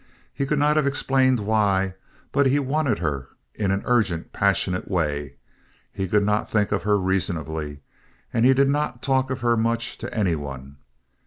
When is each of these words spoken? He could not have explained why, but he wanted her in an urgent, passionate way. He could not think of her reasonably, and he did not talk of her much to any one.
He 0.33 0.47
could 0.47 0.57
not 0.57 0.77
have 0.77 0.87
explained 0.87 1.39
why, 1.41 1.93
but 2.31 2.47
he 2.47 2.57
wanted 2.57 2.97
her 2.97 3.27
in 3.53 3.69
an 3.69 3.83
urgent, 3.85 4.33
passionate 4.33 4.87
way. 4.89 5.35
He 5.93 6.07
could 6.07 6.23
not 6.23 6.49
think 6.49 6.71
of 6.71 6.81
her 6.81 6.97
reasonably, 6.99 7.81
and 8.33 8.43
he 8.43 8.55
did 8.55 8.69
not 8.69 9.03
talk 9.03 9.29
of 9.29 9.41
her 9.41 9.55
much 9.55 9.99
to 9.99 10.11
any 10.11 10.35
one. 10.35 10.77